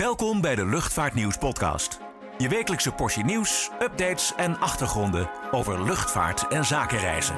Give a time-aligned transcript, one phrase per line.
[0.00, 2.00] Welkom bij de Luchtvaartnieuws podcast.
[2.38, 7.34] Je wekelijkse portie nieuws, updates en achtergronden over luchtvaart en zakenreizen.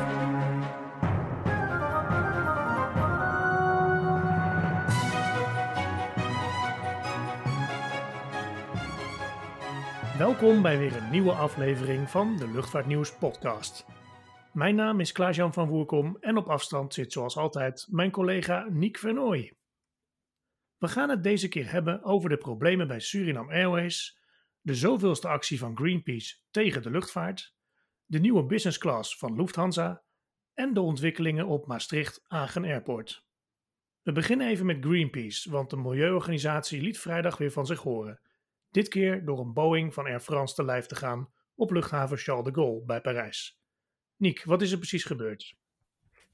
[10.19, 13.87] Welkom bij weer een nieuwe aflevering van de Luchtvaartnieuws podcast.
[14.53, 18.99] Mijn naam is Klaas-Jan van Woerkom en op afstand zit zoals altijd mijn collega Niek
[18.99, 19.57] Vernooy.
[20.79, 24.19] We gaan het deze keer hebben over de problemen bij Suriname Airways,
[24.61, 27.55] de zoveelste actie van Greenpeace tegen de luchtvaart,
[28.05, 30.03] de nieuwe business class van Lufthansa
[30.55, 33.27] en de ontwikkelingen op Maastricht-Agen Airport.
[34.03, 38.21] We beginnen even met Greenpeace, want de milieuorganisatie liet vrijdag weer van zich horen.
[38.71, 42.45] Dit keer door een Boeing van Air France te lijf te gaan op luchthaven Charles
[42.45, 43.61] de Gaulle bij Parijs.
[44.17, 45.57] Niek, wat is er precies gebeurd?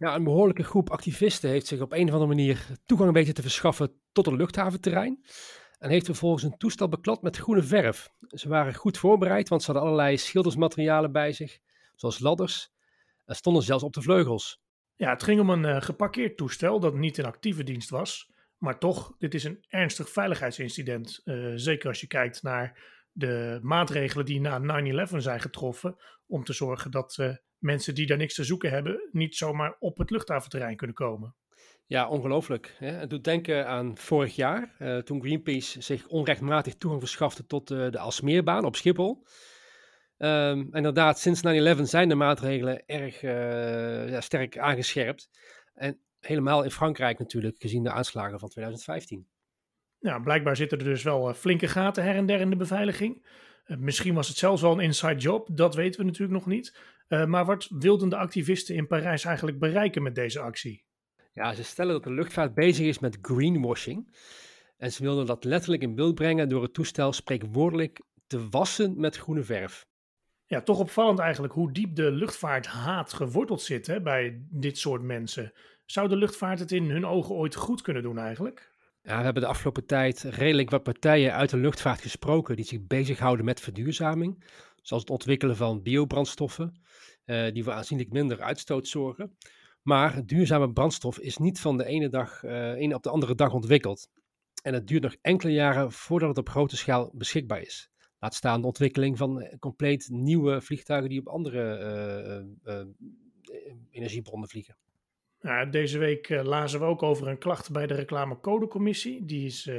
[0.02, 3.42] Ja, een behoorlijke groep activisten heeft zich op een of andere manier toegang weten te
[3.42, 5.24] verschaffen tot het luchthaventerrein.
[5.78, 8.08] En heeft vervolgens een toestel beklad met groene verf.
[8.20, 11.58] Ze waren goed voorbereid, want ze hadden allerlei schildersmaterialen bij zich,
[11.94, 12.72] zoals ladders.
[13.24, 14.62] En stonden zelfs op de vleugels.
[14.94, 18.32] Ja, het ging om een uh, geparkeerd toestel dat niet in actieve dienst was.
[18.58, 21.20] Maar toch, dit is een ernstig veiligheidsincident.
[21.24, 22.78] Uh, zeker als je kijkt naar
[23.12, 25.96] de maatregelen die na 9-11 zijn getroffen.
[26.26, 29.98] Om te zorgen dat uh, mensen die daar niks te zoeken hebben, niet zomaar op
[29.98, 31.34] het luchthaventerrein kunnen komen.
[31.86, 32.74] Ja, ongelooflijk.
[32.78, 32.90] Hè?
[32.90, 37.90] Het doet denken aan vorig jaar, uh, toen Greenpeace zich onrechtmatig toegang verschafte tot uh,
[37.90, 39.26] de Alsmeerbaan op Schiphol.
[40.18, 41.40] Um, inderdaad, sinds
[41.78, 45.30] 9-11 zijn de maatregelen erg uh, ja, sterk aangescherpt.
[45.74, 49.26] En helemaal in Frankrijk natuurlijk, gezien de aanslagen van 2015.
[49.98, 53.26] Ja, blijkbaar zitten er dus wel flinke gaten her en der in de beveiliging.
[53.78, 56.76] Misschien was het zelfs wel een inside job, dat weten we natuurlijk nog niet.
[57.26, 60.84] maar wat wilden de activisten in Parijs eigenlijk bereiken met deze actie?
[61.32, 64.14] Ja, ze stellen dat de luchtvaart bezig is met greenwashing.
[64.76, 69.16] En ze wilden dat letterlijk in beeld brengen door het toestel spreekwoordelijk te wassen met
[69.16, 69.86] groene verf.
[70.46, 75.52] Ja, toch opvallend eigenlijk hoe diep de luchtvaarthaat geworteld zit hè, bij dit soort mensen.
[75.86, 78.71] Zou de luchtvaart het in hun ogen ooit goed kunnen doen eigenlijk?
[79.02, 82.86] Ja, we hebben de afgelopen tijd redelijk wat partijen uit de luchtvaart gesproken die zich
[82.86, 84.44] bezighouden met verduurzaming.
[84.82, 86.82] Zoals het ontwikkelen van biobrandstoffen,
[87.26, 89.36] uh, die voor aanzienlijk minder uitstoot zorgen.
[89.82, 93.52] Maar duurzame brandstof is niet van de ene dag uh, een op de andere dag
[93.52, 94.08] ontwikkeld.
[94.62, 97.90] En het duurt nog enkele jaren voordat het op grote schaal beschikbaar is.
[98.18, 101.78] Laat staan de ontwikkeling van eh, compleet nieuwe vliegtuigen die op andere
[102.64, 102.86] uh, uh,
[103.90, 104.76] energiebronnen vliegen.
[105.42, 109.24] Ja, deze week lazen we ook over een klacht bij de reclamecodecommissie.
[109.24, 109.70] Die is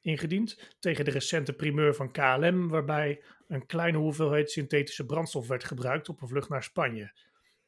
[0.00, 6.08] ingediend tegen de recente primeur van KLM, waarbij een kleine hoeveelheid synthetische brandstof werd gebruikt
[6.08, 7.12] op een vlucht naar Spanje.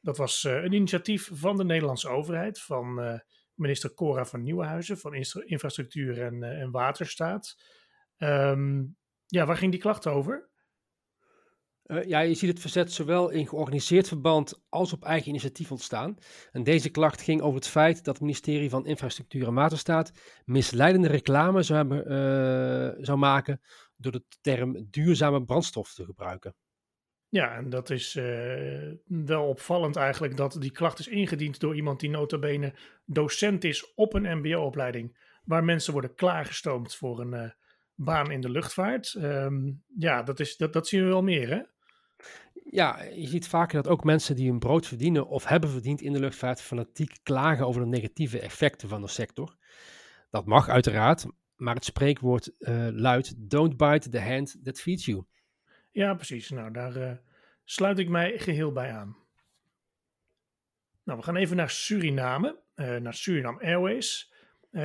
[0.00, 3.18] Dat was uh, een initiatief van de Nederlandse overheid, van uh,
[3.54, 5.14] minister Cora van Nieuwenhuizen, van
[5.44, 7.56] Infrastructuur en, uh, en Waterstaat.
[8.18, 8.96] Um,
[9.26, 10.48] ja, waar ging die klacht over?
[12.06, 16.16] Ja, je ziet het verzet zowel in georganiseerd verband als op eigen initiatief ontstaan.
[16.52, 20.12] En deze klacht ging over het feit dat het ministerie van Infrastructuur en Waterstaat
[20.44, 23.60] misleidende reclame zou, hebben, zou maken
[23.96, 26.54] door de term duurzame brandstof te gebruiken.
[27.28, 32.00] Ja, en dat is uh, wel opvallend eigenlijk dat die klacht is ingediend door iemand
[32.00, 32.74] die notabene
[33.04, 37.54] docent is op een mbo-opleiding, waar mensen worden klaargestoomd voor een
[37.94, 39.14] baan in de luchtvaart.
[39.14, 41.60] Um, ja, dat, is, dat, dat zien we wel meer, hè?
[42.70, 46.12] Ja, je ziet vaker dat ook mensen die hun brood verdienen of hebben verdiend in
[46.12, 49.56] de luchtvaart fanatiek klagen over de negatieve effecten van de sector.
[50.30, 51.26] Dat mag uiteraard,
[51.56, 55.24] maar het spreekwoord uh, luidt: Don't bite the hand that feeds you.
[55.90, 56.50] Ja, precies.
[56.50, 57.12] Nou, daar uh,
[57.64, 59.16] sluit ik mij geheel bij aan.
[61.04, 64.34] Nou, we gaan even naar Suriname, uh, naar Suriname Airways.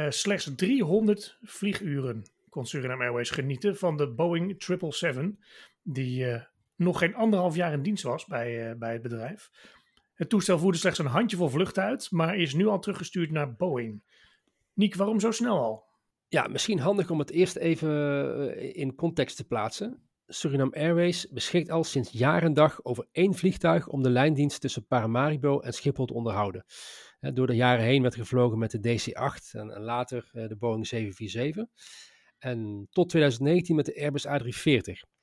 [0.09, 5.45] Slechts 300 vlieguren kon Suriname Airways genieten van de Boeing 777,
[5.83, 6.41] die
[6.81, 9.49] nog geen anderhalf jaar in dienst was bij, bij het bedrijf.
[10.13, 14.03] Het toestel voerde slechts een handjevol vluchten uit, maar is nu al teruggestuurd naar Boeing.
[14.73, 15.83] Niek, waarom zo snel al?
[16.27, 20.09] Ja, misschien handig om het eerst even in context te plaatsen.
[20.27, 24.87] Suriname Airways beschikt al sinds jaar en dag over één vliegtuig om de lijndienst tussen
[24.87, 26.65] Paramaribo en Schiphol te onderhouden.
[27.19, 31.65] Door de jaren heen werd gevlogen met de DC-8 en, later de Boeing 747.
[32.37, 35.20] En tot 2019 met de Airbus A340.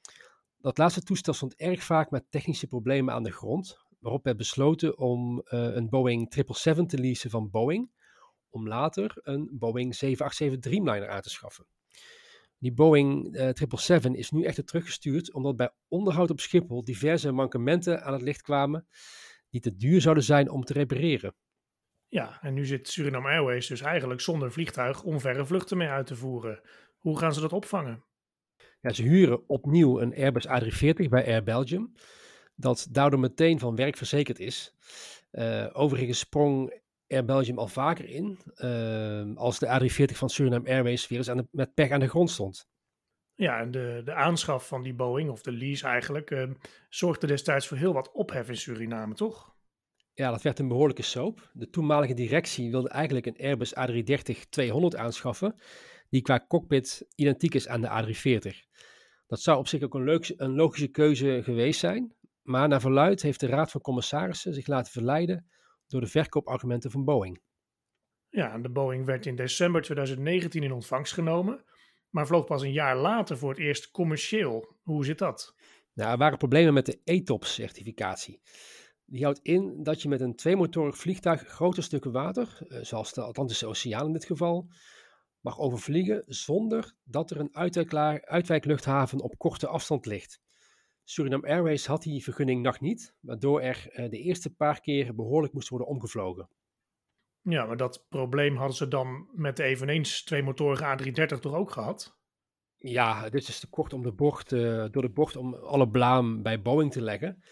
[0.61, 4.99] Dat laatste toestel stond erg vaak met technische problemen aan de grond, waarop werd besloten
[4.99, 7.91] om uh, een Boeing 777 te leasen van Boeing,
[8.51, 11.67] om later een Boeing 787 Dreamliner aan te schaffen.
[12.59, 18.03] Die Boeing uh, 777 is nu echter teruggestuurd omdat bij onderhoud op Schiphol diverse mankementen
[18.03, 18.87] aan het licht kwamen
[19.51, 21.35] die te duur zouden zijn om te repareren.
[22.09, 26.07] Ja, en nu zit Suriname Airways dus eigenlijk zonder vliegtuig om verre vluchten mee uit
[26.07, 26.61] te voeren.
[26.99, 28.05] Hoe gaan ze dat opvangen?
[28.81, 31.93] Ja, ze huren opnieuw een Airbus A340 bij Air Belgium,
[32.55, 34.75] dat daardoor meteen van werk verzekerd is.
[35.33, 41.09] Uh, overigens sprong Air Belgium al vaker in, uh, als de A340 van Suriname Airways
[41.09, 42.69] weer eens aan de, met pech aan de grond stond.
[43.35, 46.51] Ja, en de, de aanschaf van die Boeing, of de lease eigenlijk, uh,
[46.89, 49.57] zorgde destijds voor heel wat ophef in Suriname, toch?
[50.15, 51.51] Ja, dat werd een behoorlijke soap.
[51.53, 55.55] De toenmalige directie wilde eigenlijk een Airbus A330-200 aanschaffen,
[56.11, 58.68] die qua cockpit identiek is aan de A340.
[59.29, 63.23] Dat zou op zich ook een, leuk, een logische keuze geweest zijn, maar naar verluid
[63.23, 65.49] heeft de Raad van Commissarissen zich laten verleiden
[65.87, 67.41] door de verkoopargumenten van Boeing.
[68.29, 71.65] Ja, de Boeing werd in december 2019 in ontvangst genomen,
[72.11, 74.77] maar vloog pas een jaar later voor het eerst commercieel.
[74.83, 75.55] Hoe zit dat?
[75.93, 78.41] Nou, er waren problemen met de ETOPS-certificatie.
[79.05, 83.23] Die houdt in dat je met een tweemotorig vliegtuig grote stukken water, eh, zoals de
[83.23, 84.69] Atlantische Oceaan in dit geval,
[85.41, 87.57] mag overvliegen zonder dat er een
[88.27, 90.41] uitwijkluchthaven op korte afstand ligt.
[91.05, 95.53] Suriname Airways had die vergunning nog niet, waardoor er eh, de eerste paar keer behoorlijk
[95.53, 96.49] moest worden omgevlogen.
[97.41, 102.17] Ja, maar dat probleem hadden ze dan met de eveneens tweemotorige A330 toch ook gehad?
[102.77, 106.43] Ja, dit is te kort om de bocht, uh, door de bocht om alle blaam
[106.43, 107.43] bij Boeing te leggen.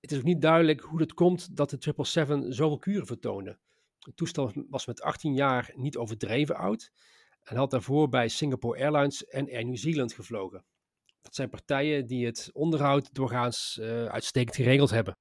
[0.00, 3.58] Het is ook niet duidelijk hoe het komt dat de 777 zoveel kuren vertoonde.
[4.04, 6.90] Het toestel was met 18 jaar niet overdreven oud
[7.42, 10.64] en had daarvoor bij Singapore Airlines en Air New Zealand gevlogen.
[11.22, 15.16] Dat zijn partijen die het onderhoud doorgaans uh, uitstekend geregeld hebben.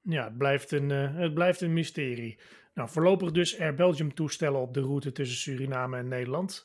[0.00, 2.40] Ja, het blijft, een, uh, het blijft een mysterie.
[2.74, 6.64] Nou, voorlopig dus Air Belgium toestellen op de route tussen Suriname en Nederland.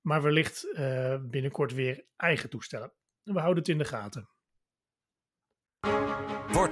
[0.00, 2.92] Maar wellicht uh, binnenkort weer eigen toestellen.
[3.22, 4.28] We houden het in de gaten.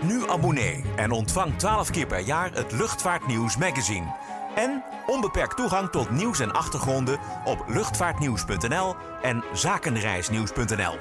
[0.02, 4.14] Nu abonnee en ontvang 12 keer per jaar het Luchtvaartnieuws magazine.
[4.54, 10.98] En onbeperkt toegang tot nieuws en achtergronden op luchtvaartnieuws.nl en zakenreisnieuws.nl.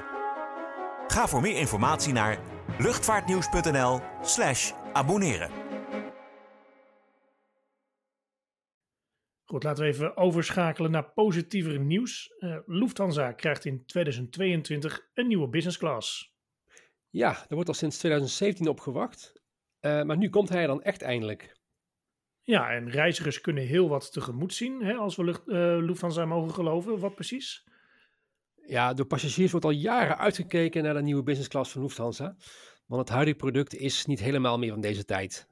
[1.06, 2.38] Ga voor meer informatie naar
[2.78, 5.50] luchtvaartnieuws.nl/slash abonneren.
[9.44, 12.34] Goed, laten we even overschakelen naar positiever nieuws.
[12.38, 16.35] Uh, Lufthansa krijgt in 2022 een nieuwe business class.
[17.16, 19.32] Ja, daar wordt al sinds 2017 op gewacht.
[19.80, 21.56] Uh, maar nu komt hij dan echt eindelijk.
[22.42, 26.54] Ja, en reizigers kunnen heel wat tegemoet zien, hè, als we lucht, uh, Lufthansa mogen
[26.54, 26.98] geloven.
[26.98, 27.64] Wat precies?
[28.66, 32.36] Ja, door passagiers wordt al jaren uitgekeken naar de nieuwe business class van Lufthansa.
[32.86, 35.48] Want het huidige product is niet helemaal meer van deze tijd.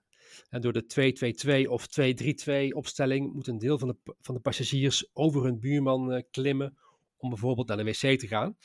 [0.49, 5.11] En door de 222 of 232 opstelling moet een deel van de, van de passagiers
[5.13, 6.79] over hun buurman uh, klimmen
[7.17, 8.57] om bijvoorbeeld naar de wc te gaan.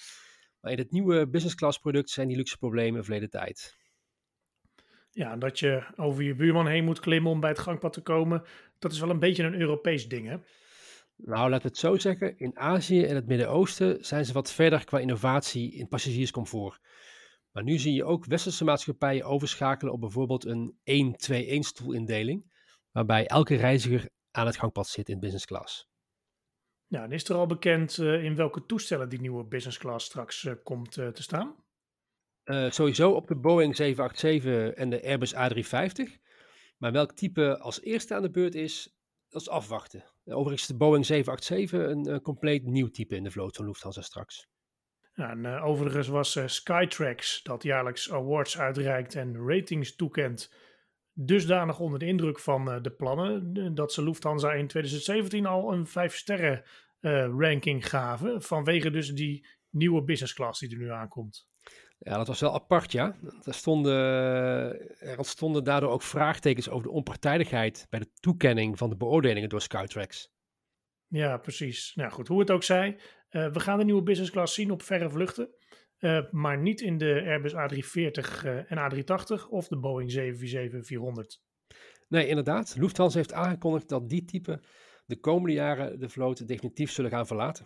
[0.62, 3.78] Maar in het nieuwe business class product zijn die luxe problemen verleden tijd.
[5.12, 8.44] Ja, dat je over je buurman heen moet klimmen om bij het gangpad te komen,
[8.80, 10.38] dat is wel een beetje een Europees ding, hè?
[11.16, 12.38] Nou, laat het zo zeggen.
[12.38, 16.80] In Azië en het Midden-Oosten zijn ze wat verder qua innovatie in passagierscomfort.
[17.52, 22.52] Maar nu zie je ook westerse maatschappijen overschakelen op bijvoorbeeld een 1-2-1 stoelindeling,
[22.92, 25.89] waarbij elke reiziger aan het gangpad zit in business class.
[26.90, 30.44] Nou, en is er al bekend uh, in welke toestellen die nieuwe business class straks
[30.44, 31.68] uh, komt uh, te staan?
[32.70, 36.20] sowieso op de Boeing 787 en de Airbus A350.
[36.78, 40.04] Maar welk type als eerste aan de beurt is, dat is afwachten.
[40.26, 44.48] Overigens is de Boeing 787 een, compleet nieuw type in de vloot van Lufthansa straks.
[45.14, 50.54] Ja, en, overigens was Skytrax, dat jaarlijks awards uitreikt en ratings toekent,
[51.26, 55.88] dusdanig onder de indruk van uh, de plannen dat ze Lufthansa in 2017 al een
[55.88, 56.64] 5 sterren
[57.38, 61.48] ranking gaven, vanwege dus die nieuwe business class die er nu aankomt.
[62.00, 63.16] Ja, dat was wel apart, ja.
[63.44, 63.94] Er stonden,
[65.00, 69.62] er stonden daardoor ook vraagtekens over de onpartijdigheid bij de toekenning van de beoordelingen door
[69.62, 70.32] Skytrax.
[71.08, 71.92] Ja, precies.
[71.96, 73.00] Nou goed, hoe het ook zij,
[73.32, 75.50] uh, we gaan de nieuwe business class zien op verre vluchten.
[76.00, 81.48] Uh, maar niet in de Airbus A340 uh, en A380 of de Boeing 747-400.
[82.08, 82.76] Nee, inderdaad.
[82.78, 84.62] Lufthansa heeft aangekondigd dat die type
[85.06, 87.66] de komende jaren de vloot definitief zullen gaan verlaten.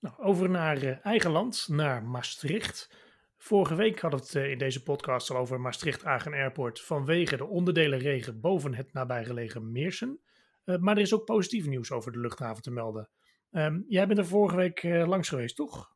[0.00, 3.04] Nou, over naar uh, eigen land, naar Maastricht.
[3.36, 8.40] Vorige week hadden we het in deze podcast al over Maastricht-Agen Airport vanwege de onderdelenregen
[8.40, 10.20] boven het nabijgelegen Meersen.
[10.64, 13.10] Maar er is ook positief nieuws over de luchthaven te melden.
[13.50, 15.95] Um, jij bent er vorige week langs geweest, toch?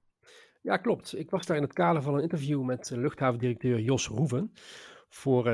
[0.60, 1.18] Ja, klopt.
[1.18, 4.52] Ik was daar in het kader van een interview met luchthavendirecteur Jos Roeven
[5.08, 5.44] voor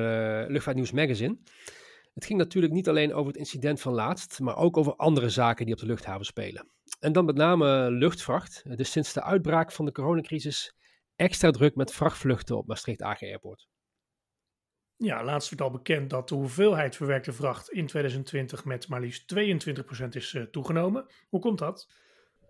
[0.48, 1.38] Luchtvaartnieuws Magazine.
[2.14, 5.64] Het ging natuurlijk niet alleen over het incident van laatst, maar ook over andere zaken
[5.64, 6.68] die op de luchthaven spelen.
[7.00, 8.62] En dan met name luchtvracht.
[8.66, 10.76] Is sinds de uitbraak van de coronacrisis
[11.16, 13.68] extra druk met vrachtvluchten op Maastricht AG Airport.
[14.96, 19.34] Ja, laatst werd al bekend dat de hoeveelheid verwerkte vracht in 2020 met maar liefst
[19.34, 21.06] 22% is uh, toegenomen.
[21.28, 21.88] Hoe komt dat?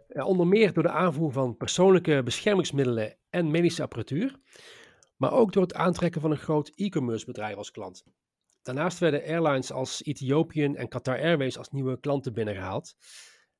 [0.08, 4.36] Onder meer door de aanvoer van persoonlijke beschermingsmiddelen en medische apparatuur,
[5.16, 8.04] maar ook door het aantrekken van een groot e-commerce bedrijf als klant.
[8.62, 12.96] Daarnaast werden airlines als Ethiopian en Qatar Airways als nieuwe klanten binnengehaald.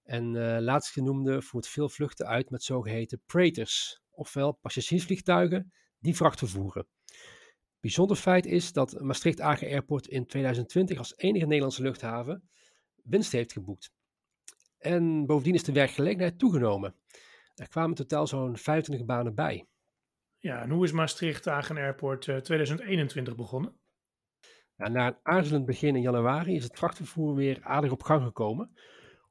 [0.03, 6.87] En uh, laatstgenoemde voert veel vluchten uit met zogeheten freighters, ofwel passagiersvliegtuigen die vracht vervoeren.
[7.81, 12.49] Bijzonder feit is dat Maastricht Agen Airport in 2020 als enige Nederlandse luchthaven
[13.03, 13.91] winst heeft geboekt.
[14.87, 16.95] En bovendien is de werkgelegenheid toegenomen.
[17.55, 19.69] Er kwamen totaal zo'n 25 banen bij.
[20.39, 23.77] Ja, en hoe is Maastricht Agen Airport 2021 eh, begonnen?
[24.77, 28.77] na een aarzelend begin in januari is het vrachtvervoer weer aardig op gang gekomen.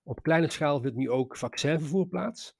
[0.03, 2.57] Op kleine schaal vindt nu ook vaccinvervoer plaats.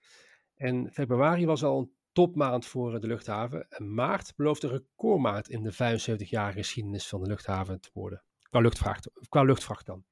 [0.56, 3.70] En februari was al een topmaand voor de luchthaven.
[3.70, 8.24] En maart belooft een recordmaand in de 75-jarige geschiedenis van de luchthaven te worden.
[8.42, 10.06] Qua luchtvracht, qua luchtvracht dan.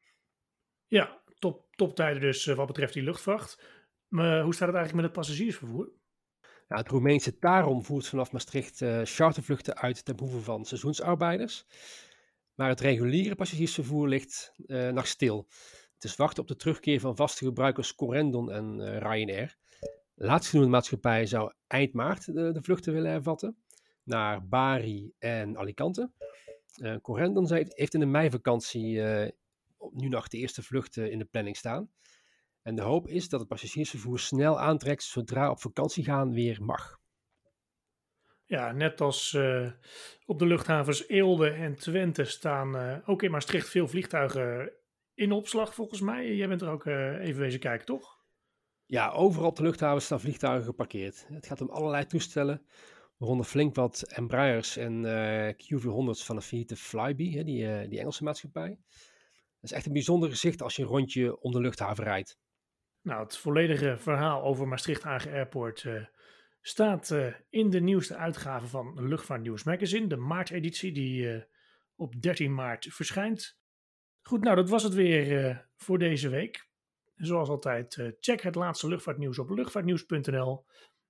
[0.88, 3.62] Ja, top, toptijden dus eh, wat betreft die luchtvracht.
[4.08, 5.92] Maar hoe staat het eigenlijk met het passagiersvervoer?
[6.68, 11.66] Nou, het Roemeense Tarom voert vanaf Maastricht uh, chartervluchten uit ten behoeve van seizoensarbeiders.
[12.56, 15.48] Maar het reguliere passagiersvervoer ligt uh, nog stil.
[15.94, 19.58] Het is wachten op de terugkeer van vaste gebruikers Corendon en uh, Ryanair.
[20.16, 23.58] Laatstgenoemde maatschappij zou eind maart de, vluchten willen hervatten
[24.04, 26.12] naar Bari en Alicante.
[26.76, 29.02] Uh, Corendon heeft in de meivakantie
[29.94, 31.90] nu nog de eerste vluchten in de planning staan.
[32.62, 37.02] En de hoop is dat het passagiersvervoer snel aantrekt zodra op vakantie gaan weer mag.
[38.46, 39.72] Ja, net als uh,
[40.26, 44.72] op de luchthavens Eelde en Twente staan uh, ook in Maastricht veel vliegtuigen
[45.14, 46.36] in opslag volgens mij.
[46.36, 48.22] Jij bent er ook uh, even wezen kijken, toch?
[48.86, 51.26] Ja, overal op de luchthavens staan vliegtuigen geparkeerd.
[51.28, 52.66] Het gaat om allerlei toestellen,
[53.18, 55.04] waaronder flink wat Embraers en
[55.54, 58.78] Q400's van de Fiat Flybe, hè, die, die Engelse maatschappij.
[59.64, 62.38] Is echt een bijzonder gezicht als je een rondje om de luchthaven rijdt.
[63.02, 65.86] Nou, het volledige verhaal over Maastricht Hagen Airport
[66.62, 71.42] staat uh, in de nieuwste uitgave van Luchtvaartnieuws Magazine, de maarteditie, die uh,
[71.96, 73.58] op 13 maart verschijnt.
[74.22, 76.68] Goed, nou dat was het weer voor deze week.
[77.16, 80.66] Zoals altijd, check het laatste luchtvaartnieuws op luchtvaartnieuws.nl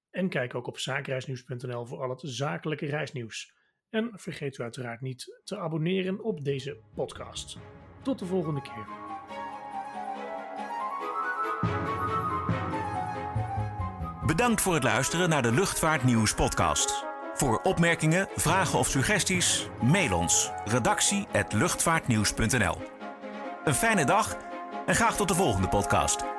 [0.10, 3.54] en kijk ook op zaakreisnieuws.nl voor al het zakelijke reisnieuws.
[3.90, 7.58] En vergeet u uiteraard niet te abonneren op deze podcast.
[8.04, 8.86] Tot de volgende keer.
[14.26, 17.06] Bedankt voor het luisteren naar de Luchtvaartnieuws podcast.
[17.34, 22.78] Voor opmerkingen, vragen of suggesties, mail ons redactie@luchtvaartnieuws.nl.
[23.64, 24.38] Een fijne dag
[24.86, 26.33] en graag tot de volgende podcast.